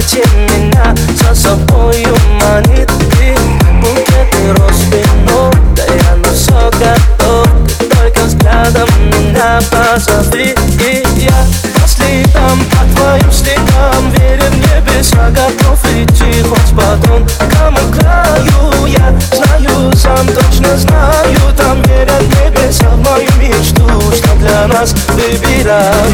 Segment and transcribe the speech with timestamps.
[0.00, 2.90] платье Меня за собою манит
[3.20, 3.34] И
[3.80, 7.48] букеты роз вино Да я на все готов.
[7.78, 15.30] Ты только взглядом меня позови И я по следам, по твоим следам Верю в небеса,
[15.30, 18.86] готов идти хоть потом Кому краю.
[18.86, 21.36] Я знаю, сам точно знаю.
[21.56, 26.09] Там верят небеса в мою мечту Что для нас выбираю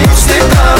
[0.00, 0.71] used to call